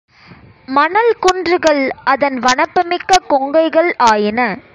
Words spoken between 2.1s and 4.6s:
அதன் வனப்புமிக்க கொங்கைகள் ஆயின.